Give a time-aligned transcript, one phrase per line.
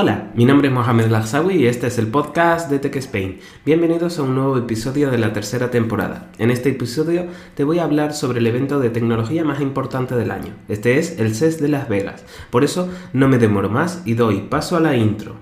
[0.00, 3.40] Hola, mi nombre es Mohamed Lagsawi y este es el podcast de Tech Spain.
[3.66, 6.30] Bienvenidos a un nuevo episodio de la tercera temporada.
[6.38, 10.30] En este episodio te voy a hablar sobre el evento de tecnología más importante del
[10.30, 10.54] año.
[10.68, 12.24] Este es el CES de Las Vegas.
[12.50, 15.34] Por eso no me demoro más y doy paso a la intro.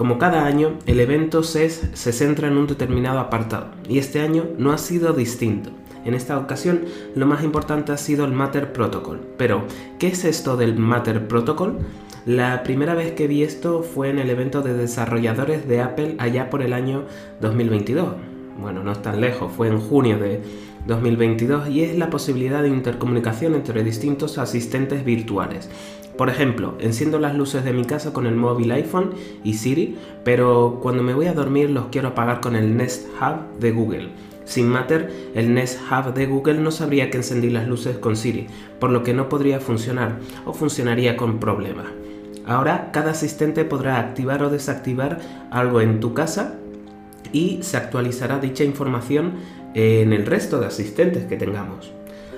[0.00, 4.46] Como cada año, el evento CES se centra en un determinado apartado, y este año
[4.56, 5.72] no ha sido distinto.
[6.06, 9.20] En esta ocasión, lo más importante ha sido el Matter Protocol.
[9.36, 9.64] Pero,
[9.98, 11.80] ¿qué es esto del Matter Protocol?
[12.24, 16.48] La primera vez que vi esto fue en el evento de desarrolladores de Apple allá
[16.48, 17.04] por el año
[17.42, 18.14] 2022.
[18.58, 20.40] Bueno, no es tan lejos, fue en junio de
[20.86, 25.68] 2022 y es la posibilidad de intercomunicación entre distintos asistentes virtuales.
[26.20, 30.78] Por ejemplo, enciendo las luces de mi casa con el móvil iPhone y Siri, pero
[30.82, 34.10] cuando me voy a dormir los quiero apagar con el Nest Hub de Google.
[34.44, 38.48] Sin Matter, el Nest Hub de Google no sabría que encendí las luces con Siri,
[38.78, 41.86] por lo que no podría funcionar o funcionaría con problemas.
[42.44, 46.58] Ahora, cada asistente podrá activar o desactivar algo en tu casa
[47.32, 49.36] y se actualizará dicha información
[49.72, 51.92] en el resto de asistentes que tengamos.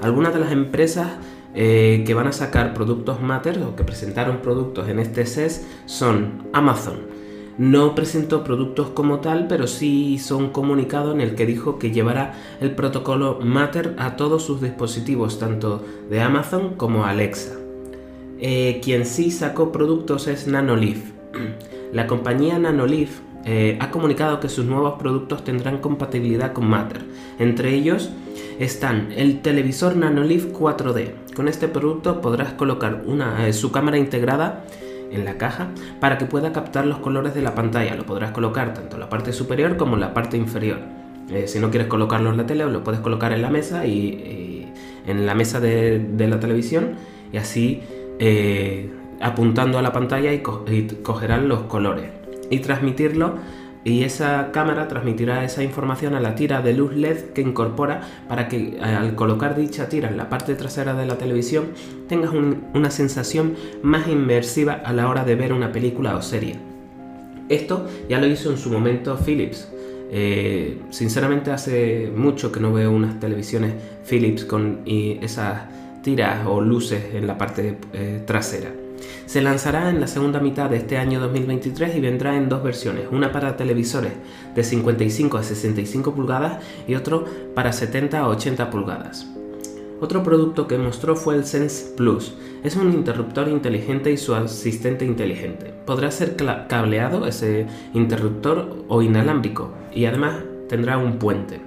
[0.00, 1.10] Algunas de las empresas
[1.54, 6.48] eh, que van a sacar productos Matter o que presentaron productos en este CES son
[6.52, 7.18] Amazon.
[7.58, 11.90] No presentó productos como tal, pero sí hizo un comunicado en el que dijo que
[11.90, 17.56] llevará el protocolo Matter a todos sus dispositivos, tanto de Amazon como Alexa.
[18.38, 21.00] Eh, quien sí sacó productos es Nanoleaf.
[21.92, 27.00] La compañía Nanoleaf eh, ha comunicado que sus nuevos productos tendrán compatibilidad con Matter.
[27.38, 28.10] Entre ellos
[28.58, 31.32] están el televisor Nanoleaf 4D.
[31.34, 34.66] Con este producto podrás colocar una, eh, su cámara integrada
[35.10, 37.94] en la caja para que pueda captar los colores de la pantalla.
[37.94, 40.80] Lo podrás colocar tanto en la parte superior como en la parte inferior.
[41.30, 44.70] Eh, si no quieres colocarlo en la tele, lo puedes colocar en la mesa y,
[45.06, 46.96] en la mesa de, la televisión
[47.32, 47.80] y así
[48.18, 48.90] eh,
[49.22, 52.18] apuntando a la pantalla y cogerán los colores
[52.50, 53.36] y transmitirlo
[53.84, 58.48] y esa cámara transmitirá esa información a la tira de luz LED que incorpora para
[58.48, 61.68] que eh, al colocar dicha tira en la parte trasera de la televisión
[62.08, 66.56] tengas una sensación más inmersiva a la hora de ver una película o serie.
[67.48, 69.68] Esto ya lo hizo en su momento Philips.
[70.10, 73.74] Eh, sinceramente hace mucho que no veo unas televisiones
[74.08, 75.62] Philips con esas
[76.02, 78.70] tiras o luces en la parte eh, trasera.
[79.26, 83.06] Se lanzará en la segunda mitad de este año 2023 y vendrá en dos versiones,
[83.10, 84.12] una para televisores
[84.54, 89.26] de 55 a 65 pulgadas y otro para 70 a 80 pulgadas.
[90.00, 92.34] Otro producto que mostró fue el Sense Plus.
[92.62, 95.74] Es un interruptor inteligente y su asistente inteligente.
[95.84, 96.36] Podrá ser
[96.68, 100.36] cableado ese interruptor o inalámbrico y además
[100.68, 101.60] tendrá un puente.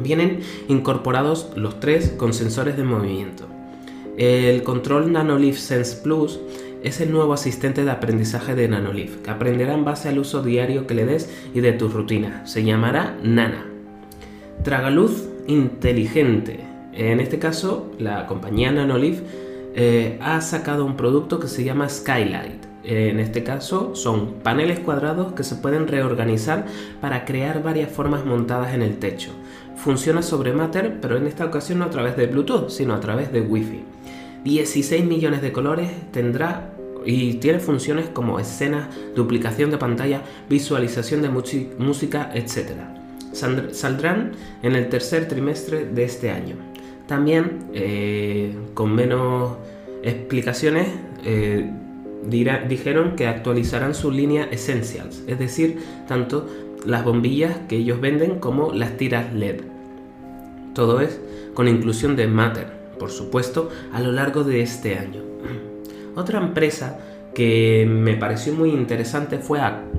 [0.00, 3.46] Vienen incorporados los tres con sensores de movimiento.
[4.18, 6.38] El control Nanoleaf Sense Plus
[6.82, 10.86] es el nuevo asistente de aprendizaje de Nanoleaf, que aprenderá en base al uso diario
[10.86, 12.46] que le des y de tu rutina.
[12.46, 13.64] Se llamará Nana.
[14.64, 16.60] Tragaluz inteligente.
[16.92, 19.20] En este caso, la compañía Nanoleaf
[19.74, 22.66] eh, ha sacado un producto que se llama Skylight.
[22.84, 26.66] En este caso son paneles cuadrados que se pueden reorganizar
[27.00, 29.30] para crear varias formas montadas en el techo.
[29.76, 33.32] Funciona sobre Matter, pero en esta ocasión no a través de Bluetooth, sino a través
[33.32, 33.84] de Wi-Fi.
[34.44, 36.72] 16 millones de colores tendrá
[37.04, 42.70] y tiene funciones como escenas, duplicación de pantalla, visualización de música, etc.
[43.32, 44.32] Saldrán
[44.62, 46.56] en el tercer trimestre de este año.
[47.06, 49.56] También, eh, con menos
[50.02, 50.88] explicaciones,
[51.24, 51.70] eh,
[52.68, 56.46] dijeron que actualizarán su línea Essentials, es decir, tanto
[56.86, 59.62] las bombillas que ellos venden como las tiras LED.
[60.74, 61.20] Todo es
[61.54, 65.22] con inclusión de Matter por supuesto, a lo largo de este año.
[66.14, 67.00] Otra empresa
[67.34, 69.58] que me pareció muy interesante fue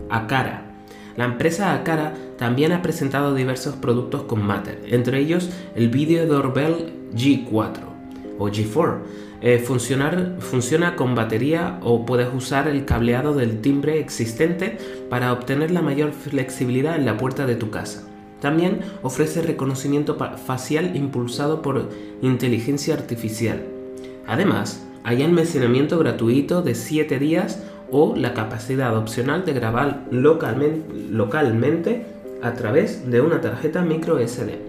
[0.10, 0.72] Acara.
[1.18, 6.94] La empresa Acara también ha presentado diversos productos con Matter, entre ellos el Video Doorbell
[7.14, 7.80] G4
[8.40, 9.00] o G4.
[9.42, 14.78] Eh, funciona con batería o puedes usar el cableado del timbre existente
[15.10, 18.13] para obtener la mayor flexibilidad en la puerta de tu casa.
[18.44, 21.90] También ofrece reconocimiento facial impulsado por
[22.22, 23.64] inteligencia artificial.
[24.28, 32.06] Además, hay almacenamiento gratuito de 7 días o la capacidad opcional de grabar localmente,
[32.42, 34.60] a través de una tarjeta micro SD.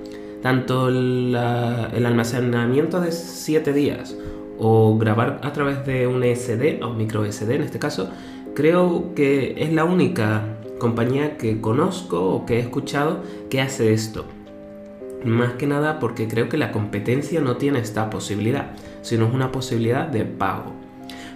[0.41, 4.17] Tanto el almacenamiento de 7 días
[4.57, 8.09] o grabar a través de un SD o micro SD en este caso,
[8.55, 14.25] creo que es la única compañía que conozco o que he escuchado que hace esto.
[15.25, 18.73] Más que nada porque creo que la competencia no tiene esta posibilidad,
[19.03, 20.73] sino es una posibilidad de pago.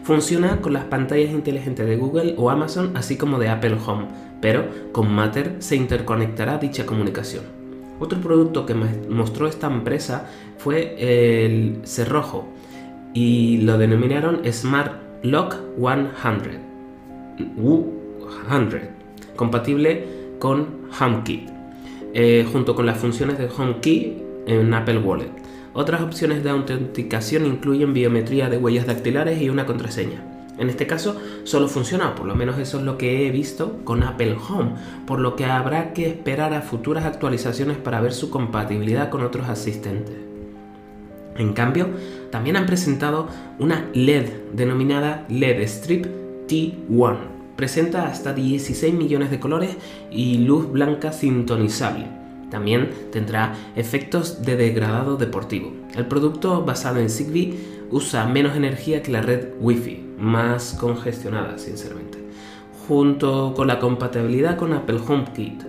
[0.02, 4.06] Funciona con las pantallas inteligentes de Google o Amazon, así como de Apple Home,
[4.40, 7.44] pero con Matter se interconectará dicha comunicación.
[8.00, 12.46] Otro producto que mostró esta empresa fue el cerrojo
[13.12, 14.93] y lo denominaron Smart
[15.23, 16.11] Lock 100
[19.38, 20.05] compatible
[20.40, 21.49] con HomeKit,
[22.12, 25.31] eh, junto con las funciones de HomeKey en Apple Wallet.
[25.75, 30.25] Otras opciones de autenticación incluyen biometría de huellas dactilares y una contraseña.
[30.58, 34.02] En este caso solo funciona, por lo menos eso es lo que he visto, con
[34.02, 34.73] Apple Home,
[35.06, 39.49] por lo que habrá que esperar a futuras actualizaciones para ver su compatibilidad con otros
[39.49, 40.17] asistentes.
[41.37, 41.87] En cambio,
[42.32, 43.29] también han presentado
[43.61, 46.06] una LED denominada LED Strip
[46.49, 47.38] T1.
[47.58, 49.76] Presenta hasta 16 millones de colores
[50.12, 52.06] y luz blanca sintonizable.
[52.52, 55.72] También tendrá efectos de degradado deportivo.
[55.96, 57.58] El producto basado en Zigbee
[57.90, 62.19] usa menos energía que la red Wi-Fi, más congestionada sinceramente.
[62.87, 65.64] Junto con la compatibilidad con Apple HomeKit,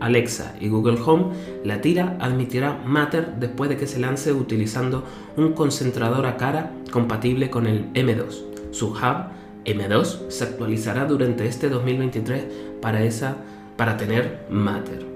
[0.00, 1.26] Alexa y Google Home,
[1.62, 5.04] la tira admitirá Matter después de que se lance utilizando
[5.36, 8.72] un concentrador a cara compatible con el M2.
[8.72, 12.44] Su hub M2 se actualizará durante este 2023
[12.80, 13.36] para, esa,
[13.76, 15.06] para tener Matter.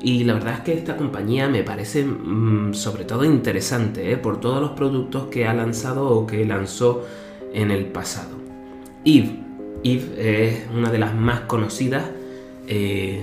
[0.00, 4.16] Y la verdad es que esta compañía me parece mm, sobre todo interesante ¿eh?
[4.18, 7.04] por todos los productos que ha lanzado o que lanzó
[7.54, 8.36] en el pasado.
[9.04, 9.40] Eve.
[9.82, 12.04] Eve es una de las más conocidas.
[12.66, 13.22] Eh,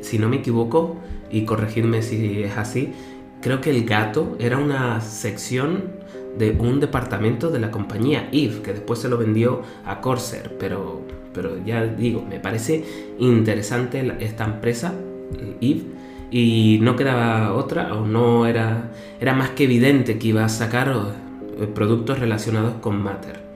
[0.00, 0.96] si no me equivoco,
[1.30, 2.92] y corregidme si es así,
[3.40, 5.97] creo que el gato era una sección
[6.36, 11.02] de un departamento de la compañía Eve, que después se lo vendió a Corsair, pero,
[11.32, 12.84] pero ya digo, me parece
[13.18, 14.94] interesante esta empresa,
[15.60, 15.82] Eve,
[16.30, 18.90] y no quedaba otra, o no era,
[19.20, 20.94] era más que evidente que iba a sacar
[21.58, 23.48] eh, productos relacionados con Matter.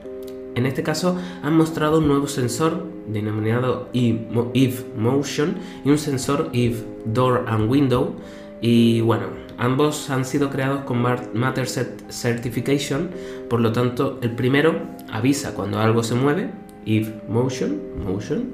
[0.55, 6.83] En este caso han mostrado un nuevo sensor denominado Eve Motion y un sensor Eve
[7.05, 8.15] Door and Window
[8.61, 9.25] y bueno,
[9.57, 13.09] ambos han sido creados con Matter Certification,
[13.49, 14.75] por lo tanto el primero
[15.11, 16.49] avisa cuando algo se mueve,
[16.85, 18.51] if motion, motion,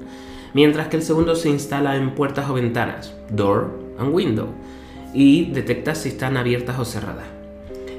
[0.54, 4.48] mientras que el segundo se instala en puertas o ventanas, door and window,
[5.12, 7.26] y detecta si están abiertas o cerradas.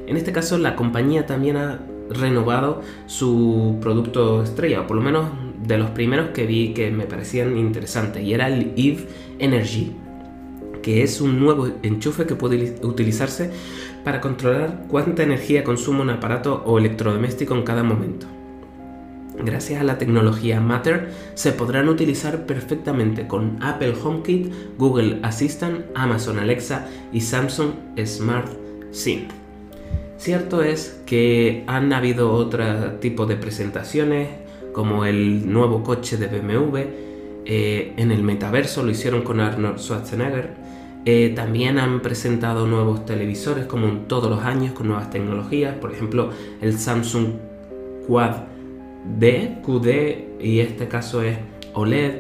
[0.08, 5.30] En este caso la compañía también ha renovado su producto estrella, o por lo menos
[5.66, 9.08] de los primeros que vi que me parecían interesantes, y era el Eve
[9.40, 9.96] Energy
[10.82, 13.52] que es un nuevo enchufe que puede utilizarse
[14.04, 18.28] para controlar cuánta energía consume un aparato o electrodoméstico en cada momento.
[19.44, 26.38] Gracias a la tecnología Matter se podrán utilizar perfectamente con Apple HomeKit, Google Assistant, Amazon
[26.38, 27.72] Alexa y Samsung
[28.06, 28.50] Smart
[28.92, 29.32] Synth.
[30.18, 32.64] Cierto es que han habido otro
[33.00, 34.28] tipo de presentaciones,
[34.74, 36.78] como el nuevo coche de BMW,
[37.46, 40.52] eh, en el metaverso lo hicieron con Arnold Schwarzenegger,
[41.04, 46.30] eh, también han presentado nuevos televisores como todos los años con nuevas tecnologías, por ejemplo
[46.62, 47.34] el Samsung
[48.08, 48.36] Quad
[49.18, 51.38] D, QD y este caso es
[51.74, 52.14] OLED.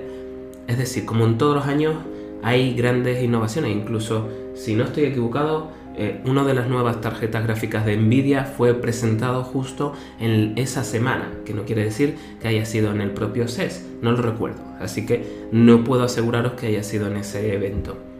[0.68, 1.96] Es decir, como en todos los años
[2.42, 7.86] hay grandes innovaciones, incluso si no estoy equivocado, eh, una de las nuevas tarjetas gráficas
[7.86, 12.92] de Nvidia fue presentado justo en esa semana, que no quiere decir que haya sido
[12.92, 17.08] en el propio CES, no lo recuerdo, así que no puedo aseguraros que haya sido
[17.08, 18.11] en ese evento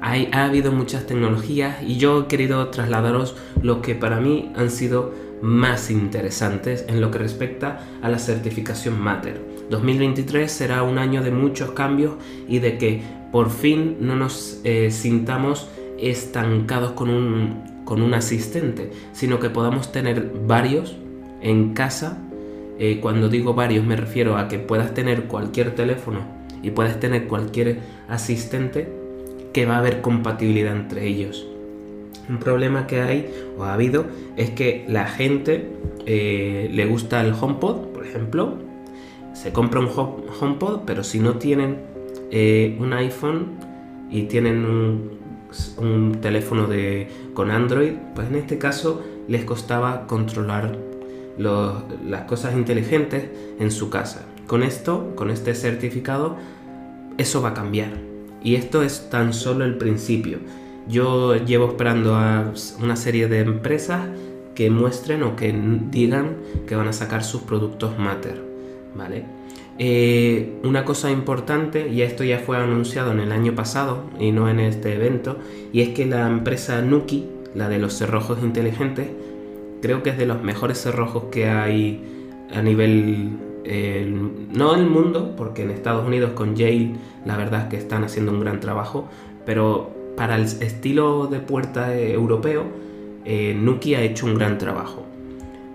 [0.00, 5.12] ha habido muchas tecnologías y yo he querido trasladaros lo que para mí han sido
[5.42, 9.40] más interesantes en lo que respecta a la certificación Matter.
[9.70, 12.14] 2023 será un año de muchos cambios
[12.48, 13.02] y de que
[13.32, 19.92] por fin no nos eh, sintamos estancados con un, con un asistente, sino que podamos
[19.92, 20.96] tener varios
[21.40, 22.18] en casa.
[22.78, 26.20] Eh, cuando digo varios me refiero a que puedas tener cualquier teléfono
[26.62, 28.99] y puedas tener cualquier asistente
[29.52, 31.46] que va a haber compatibilidad entre ellos.
[32.28, 34.04] Un problema que hay o ha habido
[34.36, 35.68] es que la gente
[36.06, 38.54] eh, le gusta el HomePod, por ejemplo,
[39.32, 41.78] se compra un HomePod, pero si no tienen
[42.30, 43.58] eh, un iPhone
[44.10, 50.78] y tienen un, teléfono de, con Android, pues en este caso les costaba controlar
[51.38, 53.28] las cosas inteligentes
[53.58, 54.26] en su casa.
[54.46, 56.36] Con esto, con este certificado,
[57.18, 58.09] eso va a cambiar
[58.42, 60.38] y esto es tan solo el principio.
[60.88, 64.08] Yo llevo esperando a una serie de empresas
[64.54, 65.54] que muestren o que
[65.90, 68.42] digan que van a sacar sus productos Matter,
[68.94, 69.24] ¿vale?
[69.78, 74.48] Eh, una cosa importante, y esto ya fue anunciado en el año pasado y no
[74.50, 75.38] en este evento,
[75.72, 79.08] y es que la empresa Nuki, la de los cerrojos inteligentes,
[79.80, 82.04] creo que es de los mejores cerrojos que hay
[82.52, 83.30] a nivel
[83.64, 84.12] eh,
[84.52, 86.92] no el mundo, porque en Estados Unidos con Yale
[87.24, 89.08] la verdad es que están haciendo un gran trabajo,
[89.44, 92.64] pero para el estilo de puerta europeo,
[93.24, 95.06] eh, Nuki ha hecho un gran trabajo.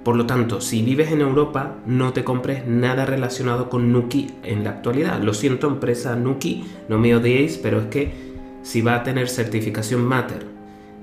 [0.03, 4.63] Por lo tanto, si vives en Europa, no te compres nada relacionado con Nuki en
[4.63, 5.19] la actualidad.
[5.19, 8.11] Lo siento, empresa Nuki, no me odiéis, pero es que
[8.61, 10.45] si va a tener certificación Matter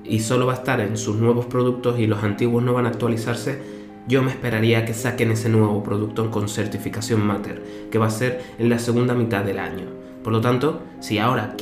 [0.04, 2.90] y solo va a estar en sus nuevos productos y los antiguos no van a
[2.90, 8.10] actualizarse, yo me esperaría que saquen ese nuevo producto con certificación Matter, que va a
[8.10, 9.86] ser en la segunda mitad del año.
[10.22, 11.56] Por lo tanto, si ahora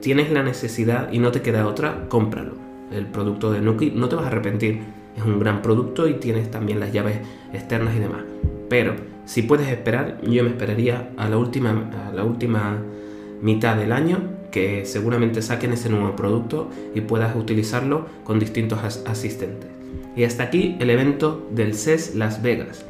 [0.00, 2.54] tienes la necesidad y no te queda otra, cómpralo.
[2.92, 4.80] El producto de Nuki no te vas a arrepentir
[5.16, 7.18] es un gran producto y tienes también las llaves
[7.52, 8.22] externas y demás.
[8.68, 8.94] Pero
[9.24, 12.78] si puedes esperar, yo me esperaría a la última, a la última
[13.42, 14.18] mitad del año
[14.50, 19.79] que seguramente saquen ese nuevo producto y puedas utilizarlo con distintos asistentes.
[20.16, 22.84] Y hasta aquí el evento del CES Las Vegas.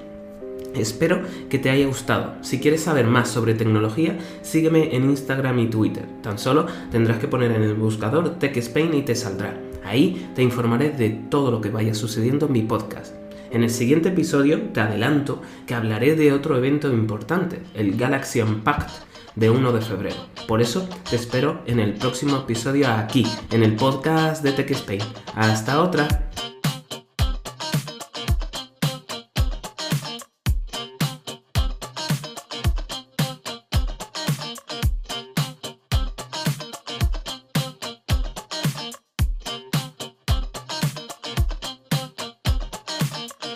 [0.75, 2.35] Espero que te haya gustado.
[2.43, 6.07] Si quieres saber más sobre tecnología, sígueme en Instagram y Twitter.
[6.23, 9.55] Tan solo tendrás que poner en el buscador Tech Spain y te saldrá.
[9.85, 13.15] Ahí te informaré de todo lo que vaya sucediendo en mi podcast.
[13.51, 18.93] En el siguiente episodio te adelanto que hablaré de otro evento importante, el Galaxy Unpacked
[19.35, 20.17] de 1 de febrero.
[20.47, 25.03] Por eso te espero en el próximo episodio aquí, en el podcast de Tech Spain.
[25.35, 26.30] Hasta otra.